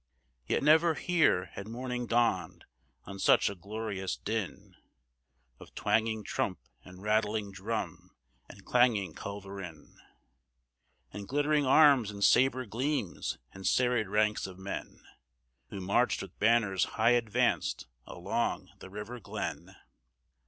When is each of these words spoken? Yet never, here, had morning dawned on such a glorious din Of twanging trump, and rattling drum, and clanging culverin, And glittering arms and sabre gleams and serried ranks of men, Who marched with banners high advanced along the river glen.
Yet 0.47 0.63
never, 0.63 0.95
here, 0.95 1.45
had 1.53 1.67
morning 1.67 2.07
dawned 2.07 2.65
on 3.05 3.19
such 3.19 3.51
a 3.51 3.55
glorious 3.55 4.15
din 4.17 4.75
Of 5.59 5.75
twanging 5.75 6.23
trump, 6.23 6.57
and 6.83 7.03
rattling 7.03 7.51
drum, 7.51 8.09
and 8.49 8.65
clanging 8.65 9.13
culverin, 9.13 9.99
And 11.13 11.27
glittering 11.27 11.67
arms 11.67 12.09
and 12.09 12.23
sabre 12.23 12.65
gleams 12.65 13.37
and 13.53 13.67
serried 13.67 14.07
ranks 14.07 14.47
of 14.47 14.57
men, 14.57 15.03
Who 15.69 15.79
marched 15.79 16.23
with 16.23 16.39
banners 16.39 16.85
high 16.97 17.11
advanced 17.11 17.85
along 18.07 18.71
the 18.79 18.89
river 18.89 19.19
glen. 19.19 19.75